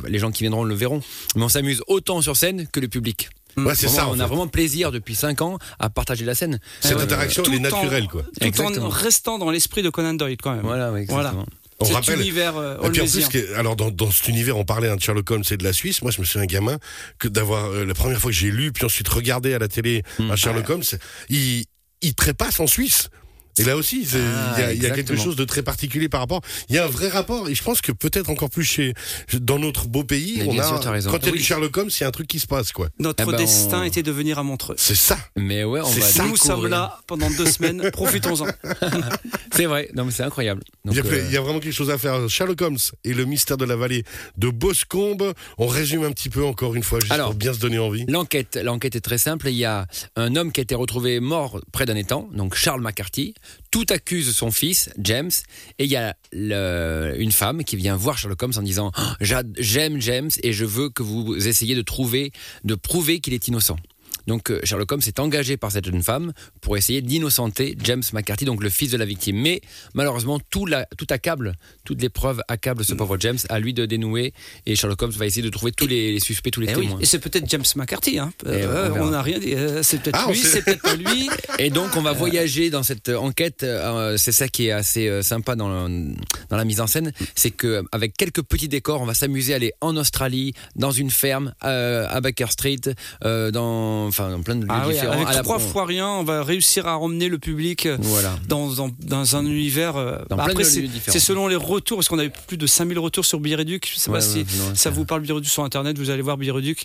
les 0.06 0.18
gens 0.18 0.30
qui 0.30 0.42
viendront 0.42 0.64
le 0.64 0.74
verront, 0.74 1.02
mais 1.36 1.42
on 1.44 1.48
s'amuse 1.48 1.82
autant 1.86 2.20
sur 2.20 2.36
scène 2.36 2.66
que 2.68 2.80
le 2.80 2.88
public. 2.88 3.30
Ouais, 3.66 3.74
c'est 3.74 3.88
ça. 3.88 4.08
on 4.08 4.18
a 4.20 4.26
vraiment 4.26 4.48
plaisir 4.48 4.92
depuis 4.92 5.14
5 5.14 5.40
ans 5.42 5.58
à 5.78 5.90
partager 5.90 6.24
la 6.24 6.34
scène. 6.34 6.58
Cette 6.80 6.96
ouais. 6.96 7.02
interaction, 7.02 7.42
elle 7.46 7.54
est 7.54 7.58
Tout 7.58 7.74
en- 7.74 7.80
naturelle, 7.82 8.06
quoi. 8.08 8.22
Tout 8.22 8.30
Exactement. 8.46 8.86
en 8.86 8.88
restant 8.88 9.38
dans 9.38 9.50
l'esprit 9.50 9.82
de 9.82 9.90
Conan 9.90 10.14
Doyle 10.14 10.36
quand 10.42 10.52
même. 10.52 10.62
Voilà, 10.62 10.92
exactement. 10.98 11.46
On 11.80 11.84
Cet 11.84 11.94
rappelle. 11.94 12.20
univers 12.20 12.56
euh, 12.56 12.74
Et 12.74 12.90
puis 12.90 13.00
en 13.00 13.04
plus, 13.04 13.16
holmésien. 13.16 13.28
que- 13.28 13.54
alors 13.54 13.76
dans, 13.76 13.90
dans 13.92 14.10
cet 14.10 14.26
univers, 14.26 14.56
on 14.56 14.64
parlait 14.64 14.88
hein, 14.88 14.96
de 14.96 15.00
Sherlock 15.00 15.30
Holmes 15.30 15.44
et 15.48 15.56
de 15.56 15.62
la 15.62 15.72
Suisse. 15.72 16.02
Moi, 16.02 16.10
je 16.10 16.20
me 16.20 16.26
souviens 16.26 16.46
gamin 16.46 16.76
que 17.20 17.28
d'avoir 17.28 17.66
euh, 17.66 17.84
la 17.84 17.94
première 17.94 18.18
fois 18.20 18.32
que 18.32 18.36
j'ai 18.36 18.50
lu, 18.50 18.72
puis 18.72 18.84
ensuite 18.84 19.08
regardé 19.08 19.54
à 19.54 19.60
la 19.60 19.68
télé 19.68 20.02
Hmm. 20.18 20.32
un 20.32 20.34
Sherlock 20.36 20.68
Holmes, 20.70 20.82
il, 21.28 21.64
il 22.02 22.14
trépasse 22.14 22.58
en 22.58 22.66
Suisse. 22.66 23.10
Et 23.58 23.64
là 23.64 23.76
aussi, 23.76 24.06
Ah, 24.14 24.54
il 24.56 24.60
y, 24.60 24.64
a- 24.64 24.72
il 24.72 24.82
y 24.82 24.86
a 24.86 24.90
quelque 24.90 25.16
chose 25.16 25.36
de 25.36 25.44
très 25.44 25.62
particulier 25.62 26.08
par 26.08 26.20
rapport. 26.20 26.40
Il 26.68 26.74
y 26.74 26.78
a 26.78 26.84
un 26.84 26.88
vrai 26.88 27.08
rapport, 27.08 27.48
et 27.48 27.54
je 27.54 27.62
pense 27.62 27.80
que 27.80 27.92
peut-être 27.92 28.30
encore 28.30 28.50
plus 28.50 28.64
chez 28.64 28.94
dans 29.40 29.58
notre 29.58 29.86
beau 29.88 30.04
pays, 30.04 30.42
on 30.46 30.58
a 30.58 30.62
sûr, 30.62 30.80
t'as 30.80 30.90
raison. 30.90 31.10
quand 31.10 31.18
il 31.18 31.26
y 31.26 31.28
a 31.28 31.32
Oui. 31.32 31.38
du 31.38 31.44
Sherlock 31.44 31.76
Holmes, 31.76 31.90
il 31.90 32.00
y 32.00 32.04
a 32.04 32.08
un 32.08 32.12
truc 32.12 32.28
qui 32.28 32.38
se 32.38 32.46
passe, 32.46 32.72
quoi. 32.72 32.88
Notre 32.98 33.24
Eh 33.26 33.30
ben, 33.30 33.36
destin 33.36 33.80
on- 33.80 33.84
était 33.84 34.02
de 34.02 34.12
venir 34.12 34.38
à 34.38 34.42
Montreux. 34.42 34.74
C'est 34.78 34.94
ça. 34.94 35.18
Mais 35.36 35.64
ouais, 35.64 35.80
on 35.80 35.86
C'est 35.90 36.00
va 36.00 36.06
ça. 36.06 36.24
Nous 36.26 36.36
sommes 36.36 36.66
là 36.66 37.00
pendant 37.06 37.30
deux 37.30 37.46
semaines, 37.46 37.90
profitons-en. 37.92 38.46
C'est 39.54 39.66
vrai, 39.66 39.88
non 39.94 40.04
mais 40.04 40.12
c'est 40.12 40.22
incroyable. 40.22 40.62
Donc, 40.84 40.94
il, 40.94 40.98
y 40.98 41.00
a, 41.00 41.12
euh, 41.12 41.24
il 41.26 41.32
y 41.32 41.36
a 41.36 41.40
vraiment 41.40 41.58
quelque 41.58 41.72
chose 41.74 41.90
à 41.90 41.98
faire. 41.98 42.28
Sherlock 42.28 42.60
Holmes 42.62 42.76
et 43.04 43.12
le 43.14 43.24
mystère 43.24 43.56
de 43.56 43.64
la 43.64 43.74
vallée 43.76 44.04
de 44.36 44.48
Boscombe. 44.50 45.32
On 45.56 45.66
résume 45.66 46.04
un 46.04 46.12
petit 46.12 46.28
peu 46.30 46.44
encore 46.44 46.74
une 46.76 46.82
fois, 46.84 47.00
juste 47.00 47.10
Alors, 47.12 47.30
pour 47.30 47.34
bien 47.38 47.52
se 47.52 47.58
donner 47.58 47.78
envie. 47.78 48.04
L'enquête, 48.08 48.56
l'enquête 48.62 48.94
est 48.94 49.00
très 49.00 49.18
simple. 49.18 49.48
Il 49.48 49.56
y 49.56 49.64
a 49.64 49.86
un 50.16 50.36
homme 50.36 50.52
qui 50.52 50.60
a 50.60 50.62
été 50.62 50.74
retrouvé 50.74 51.18
mort 51.20 51.60
près 51.72 51.86
d'un 51.86 51.96
étang, 51.96 52.28
donc 52.32 52.54
Charles 52.54 52.80
McCarthy. 52.82 53.34
Tout 53.70 53.86
accuse 53.90 54.34
son 54.34 54.50
fils, 54.50 54.88
James, 54.98 55.30
et 55.78 55.84
il 55.84 55.90
y 55.90 55.96
a 55.96 56.16
une 56.32 57.32
femme 57.32 57.64
qui 57.64 57.76
vient 57.76 57.96
voir 57.96 58.16
Sherlock 58.18 58.42
Holmes 58.42 58.52
en 58.56 58.62
disant 58.62 58.92
J'a- 59.20 59.42
J'aime 59.58 60.00
James 60.00 60.30
et 60.42 60.52
je 60.52 60.64
veux 60.64 60.88
que 60.88 61.02
vous 61.02 61.46
essayiez 61.48 61.74
de 61.74 61.82
trouver, 61.82 62.32
de 62.64 62.74
prouver 62.74 63.20
qu'il 63.20 63.34
est 63.34 63.46
innocent. 63.48 63.76
Donc 64.28 64.50
euh, 64.50 64.60
Sherlock 64.62 64.92
Holmes 64.92 65.02
est 65.06 65.18
engagé 65.18 65.56
par 65.56 65.72
cette 65.72 65.86
jeune 65.86 66.02
femme 66.02 66.32
pour 66.60 66.76
essayer 66.76 67.02
d'innocenter 67.02 67.76
James 67.82 68.02
McCarthy, 68.12 68.44
donc 68.44 68.62
le 68.62 68.70
fils 68.70 68.92
de 68.92 68.96
la 68.96 69.04
victime. 69.04 69.40
Mais 69.40 69.60
malheureusement, 69.94 70.38
tout, 70.50 70.66
la, 70.66 70.86
tout 70.96 71.06
accable, 71.10 71.54
toutes 71.84 72.00
les 72.00 72.08
preuves 72.10 72.40
accablent 72.46 72.84
ce 72.84 72.94
pauvre 72.94 73.16
James, 73.18 73.38
à 73.48 73.58
lui 73.58 73.74
de 73.74 73.86
dénouer. 73.86 74.32
Et 74.66 74.76
Sherlock 74.76 75.02
Holmes 75.02 75.12
va 75.12 75.26
essayer 75.26 75.42
de 75.42 75.48
trouver 75.50 75.72
tous 75.72 75.86
les, 75.88 76.12
les 76.12 76.20
suspects, 76.20 76.50
tous 76.52 76.60
les 76.60 76.68
Eh 76.70 76.76
oui. 76.76 76.82
témoins. 76.86 77.00
Et 77.00 77.06
c'est 77.06 77.18
peut-être 77.18 77.48
James 77.50 77.64
McCarthy. 77.74 78.18
Hein. 78.18 78.30
Eh, 78.46 78.50
Euh, 78.50 78.90
on 79.00 79.10
n'a 79.10 79.22
rien 79.22 79.38
dit. 79.38 79.54
Euh, 79.54 79.82
c'est 79.82 80.00
peut-être 80.00 80.20
Ah, 80.26 80.30
lui, 80.30 80.38
c'est 80.38 80.62
peut-être 80.62 80.82
pas 80.82 80.94
lui. 80.94 81.28
Et 81.58 81.70
donc 81.70 81.96
on 81.96 82.02
va 82.02 82.12
voyager 82.12 82.70
dans 82.70 82.82
cette 82.82 83.08
enquête. 83.08 83.62
euh, 83.62 84.16
c'est 84.18 84.32
ça 84.32 84.46
qui 84.48 84.66
est 84.68 84.72
assez 84.72 85.08
euh, 85.08 85.22
sympa 85.22 85.56
dans, 85.56 85.88
dans 85.88 86.56
la 86.56 86.64
mise 86.64 86.80
en 86.80 86.86
scène, 86.86 87.12
c'est 87.34 87.50
que 87.50 87.82
avec 87.92 88.14
quelques 88.16 88.42
petits 88.42 88.68
décors, 88.68 89.00
on 89.00 89.06
va 89.06 89.14
s'amuser 89.14 89.54
à 89.54 89.56
aller 89.56 89.72
en 89.80 89.96
Australie, 89.96 90.52
dans 90.76 90.90
une 90.90 91.10
ferme, 91.10 91.54
euh, 91.64 92.06
à 92.10 92.20
Baker 92.20 92.46
Street, 92.50 92.80
euh, 93.24 93.50
dans 93.50 94.10
enfin 94.18 94.30
dans 94.30 94.42
plein 94.42 94.56
de 94.56 94.62
lieux 94.62 94.68
Ah 94.70 94.84
oui, 94.86 94.94
différents. 94.94 95.12
avec 95.12 95.28
à 95.28 95.32
la- 95.32 95.42
trois 95.42 95.58
fois 95.58 95.84
rien, 95.86 96.08
on 96.08 96.24
va 96.24 96.42
réussir 96.42 96.86
à 96.86 96.98
emmener 96.98 97.28
le 97.28 97.38
public 97.38 97.86
euh, 97.86 97.96
Voilà. 98.00 98.36
dans, 98.48 98.68
dans, 98.72 98.90
dans 99.00 99.36
un 99.36 99.44
univers. 99.46 99.96
euh, 99.96 100.18
Dans 100.28 100.36
bah, 100.36 100.44
plein 100.44 100.52
après, 100.52 100.64
de 100.64 100.68
c'est 100.68 100.80
lieux 100.80 100.88
différents. 100.88 101.12
c'est 101.12 101.20
selon 101.24 101.46
les 101.46 101.56
retours, 101.56 101.98
parce 101.98 102.08
qu'on 102.08 102.18
a 102.18 102.24
eu 102.24 102.30
plus 102.46 102.56
de 102.56 102.66
5000 102.66 102.98
retours 102.98 103.24
sur 103.24 103.40
Bireduc. 103.40 103.88
Je 103.92 103.98
sais 103.98 104.10
Ouais, 104.10 104.18
pas 104.18 104.20
si 104.24 104.38
non, 104.58 104.74
ça 104.74 104.90
vous 104.90 105.04
parle 105.04 105.22
Bireduc 105.22 105.50
sur 105.50 105.62
Internet, 105.64 105.96
vous 105.98 106.10
allez 106.10 106.22
voir 106.22 106.36
Bireduc. 106.36 106.84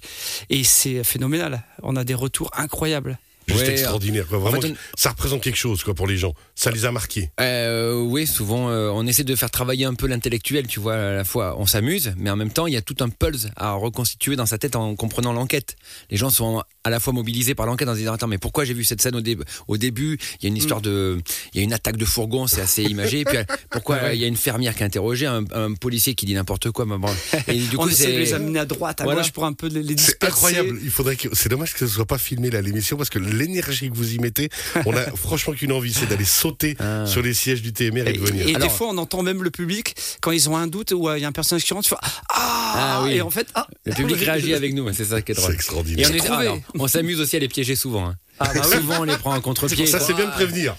Et 0.49 0.63
c'est 0.63 1.03
phénoménal. 1.03 1.63
On 1.81 1.95
a 1.95 2.03
des 2.03 2.13
retours 2.13 2.51
incroyables. 2.55 3.17
Juste 3.45 3.59
Ouais, 3.63 3.71
extraordinaire, 3.71 4.25
quoi. 4.25 4.37
Vraiment, 4.37 4.57
en 4.57 4.61
fait, 4.61 4.69
on- 4.71 4.75
ça 4.97 5.09
représente 5.09 5.41
quelque 5.41 5.57
chose, 5.57 5.83
quoi, 5.83 5.93
pour 5.93 6.07
les 6.07 6.15
gens. 6.15 6.33
Ça 6.55 6.71
les 6.71 6.85
a 6.85 6.93
marqués. 6.93 7.29
Euh, 7.41 7.99
oui, 8.01 8.25
souvent, 8.25 8.69
euh, 8.69 8.89
on 8.93 9.05
essaie 9.05 9.25
de 9.25 9.35
faire 9.35 9.51
travailler 9.51 9.83
un 9.83 9.95
peu 9.95 10.07
l'intellectuel, 10.07 10.65
tu 10.65 10.79
vois, 10.79 10.93
à 10.95 11.11
la 11.13 11.23
fois 11.25 11.55
on 11.59 11.65
s'amuse, 11.65 12.13
mais 12.15 12.29
en 12.29 12.37
même 12.37 12.51
temps, 12.51 12.67
il 12.67 12.73
y 12.73 12.77
a 12.77 12.81
tout 12.81 12.95
un 13.01 13.09
pulse 13.09 13.47
à 13.57 13.73
reconstituer 13.73 14.37
dans 14.37 14.45
sa 14.45 14.57
tête 14.57 14.77
en 14.77 14.95
comprenant 14.95 15.33
l'enquête. 15.33 15.75
Les 16.09 16.15
gens 16.15 16.29
sont 16.29 16.63
à 16.83 16.89
la 16.89 16.99
fois 16.99 17.13
mobilisés 17.13 17.55
par 17.55 17.65
l'enquête 17.65 17.87
en 17.87 17.93
se 17.93 17.99
disant 17.99 18.13
attends 18.13 18.27
mais 18.27 18.37
pourquoi 18.37 18.65
j'ai 18.65 18.73
vu 18.73 18.83
cette 18.83 19.01
scène 19.01 19.15
au, 19.15 19.21
dé- 19.21 19.37
au 19.67 19.77
début? 19.77 20.17
Il 20.41 20.43
y 20.43 20.47
a 20.47 20.49
une 20.49 20.57
histoire 20.57 20.81
de 20.81 21.19
il 21.53 21.57
y 21.57 21.61
a 21.61 21.63
une 21.63 21.73
attaque 21.73 21.97
de 21.97 22.05
fourgon 22.05 22.47
c'est 22.47 22.61
assez 22.61 22.83
imagé 22.83 23.21
et 23.21 23.25
puis 23.25 23.37
euh, 23.37 23.43
pourquoi 23.69 23.97
ouais. 23.97 24.15
il 24.17 24.21
y 24.21 24.25
a 24.25 24.27
une 24.27 24.35
fermière 24.35 24.75
qui 24.75 24.83
est 24.83 24.85
interrogée 24.85 25.25
un, 25.25 25.43
un 25.53 25.73
policier 25.73 26.13
qui 26.15 26.25
dit 26.25 26.33
n'importe 26.33 26.71
quoi 26.71 26.85
mais 26.85 26.97
bon. 26.97 27.09
et 27.47 27.53
du 27.55 27.75
on 27.77 27.83
coup 27.83 27.89
essaie 27.89 28.07
de 28.07 28.11
c'est 28.11 28.17
les 28.19 28.33
amener 28.33 28.59
à 28.59 28.65
droite, 28.65 29.01
à 29.01 29.05
Voilà. 29.05 29.21
gauche 29.21 29.31
pour 29.31 29.45
un 29.45 29.53
peu 29.53 29.67
les, 29.67 29.81
les 29.81 29.89
C'est 29.89 29.93
disperser. 29.95 30.33
incroyable. 30.33 30.79
Il 30.83 30.91
faudrait 30.91 31.15
que. 31.15 31.29
C'est 31.33 31.49
dommage 31.49 31.73
que 31.73 31.79
ce 31.79 31.87
soit 31.87 32.05
pas 32.05 32.17
filmé 32.17 32.49
là 32.49 32.61
l'émission 32.61 32.97
parce 32.97 33.09
que 33.09 33.19
l'énergie 33.19 33.89
que 33.89 33.95
vous 33.95 34.13
y 34.13 34.19
mettez, 34.19 34.49
on 34.85 34.95
a 34.95 35.01
franchement 35.15 35.53
qu'une 35.53 35.71
envie, 35.71 35.93
c'est 35.93 36.05
d'aller 36.07 36.25
sauter 36.25 36.75
Ah. 36.79 37.05
sur 37.05 37.21
les 37.21 37.33
sièges 37.33 37.61
du 37.61 37.71
TMR 37.73 38.07
et, 38.07 38.09
Et, 38.09 38.13
de 38.13 38.19
venir. 38.19 38.47
et 38.47 38.55
Alors- 38.55 38.67
des 38.67 38.73
fois, 38.73 38.87
on 38.89 38.97
entend 38.97 39.23
même 39.23 39.41
le 39.43 39.51
public 39.51 39.95
quand 40.21 40.31
ils 40.31 40.49
ont 40.49 40.57
un 40.57 40.67
doute 40.67 40.91
ou 40.91 41.07
euh, 41.09 41.17
il 41.17 41.21
y 41.21 41.25
a 41.25 41.27
un 41.27 41.31
personnage 41.31 41.63
qui 41.63 41.73
rentre, 41.73 41.87
tu 41.87 41.95
fais 41.95 42.01
ah, 42.29 42.73
Ah 42.75 43.01
oui. 43.05 43.13
et 43.13 43.21
en 43.21 43.29
fait 43.29 43.47
ah, 43.55 43.67
le 43.85 43.93
public 43.93 44.17
réagit 44.19 44.53
avec 44.53 44.73
nous 44.73 44.91
c'est 44.93 45.05
ça 45.05 45.21
qui 45.21 45.31
est 45.31 45.35
C'est 45.35 45.41
drôle 45.41 45.51
et 45.51 45.55
extraordinaire. 45.55 46.09
on, 46.09 46.13
est- 46.13 46.72
on 46.79 46.87
s'amuse 46.87 47.19
aussi 47.19 47.35
à 47.35 47.39
les 47.39 47.47
piéger 47.47 47.75
souvent 47.75 48.07
hein. 48.07 48.15
Ah, 48.39 48.51
bah 48.53 48.61
oui. 48.65 48.77
souvent 48.77 49.01
on 49.01 49.03
les 49.03 49.17
prend 49.17 49.35
en 49.35 49.41
contre-pied 49.41 49.85
Ça, 49.85 49.99
c'est 49.99 50.13
bien 50.13 50.25
de 50.25 50.31
prévenir. 50.31 50.71